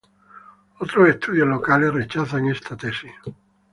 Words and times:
Otros 0.79 1.09
estudios 1.09 1.47
locales 1.47 1.93
rechazan 1.93 2.47
esta 2.47 2.75
tesis. 2.75 3.11